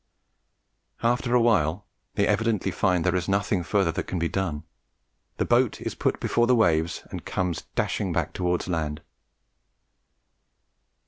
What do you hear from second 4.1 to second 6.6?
be done; the boat is put before the